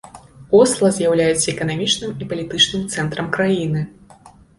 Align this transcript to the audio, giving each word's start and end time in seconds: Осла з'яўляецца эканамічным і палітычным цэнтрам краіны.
Осла 0.59 0.87
з'яўляецца 0.95 1.43
эканамічным 1.53 2.15
і 2.25 2.29
палітычным 2.31 2.87
цэнтрам 2.95 3.29
краіны. 3.37 3.85